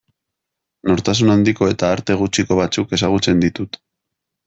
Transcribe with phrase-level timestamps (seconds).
[0.91, 3.83] Nortasun handiko eta arte gutxiko batzuk ezagutzen ditut.